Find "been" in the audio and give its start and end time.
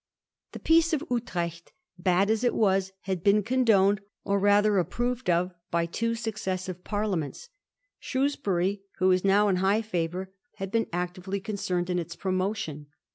3.23-3.43, 10.71-10.87